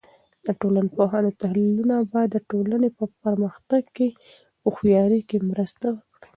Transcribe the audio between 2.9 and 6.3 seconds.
په پرمختګ کې هوښیارۍ کې مرسته وکړي.